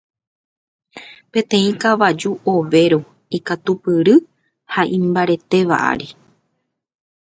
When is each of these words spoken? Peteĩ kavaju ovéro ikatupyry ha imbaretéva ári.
Peteĩ 1.33 1.67
kavaju 1.83 2.31
ovéro 2.55 2.99
ikatupyry 3.37 4.15
ha 4.73 4.81
imbaretéva 4.99 5.75
ári. 5.91 6.07